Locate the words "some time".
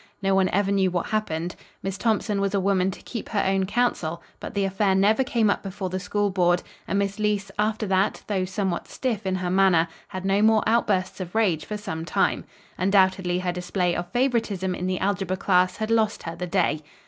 11.77-12.45